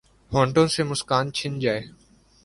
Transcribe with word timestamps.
ہونٹوں 0.31 0.67
سے 0.67 0.81
مسکان 0.83 1.25
چھن 1.35 1.53
جائے 1.59 1.81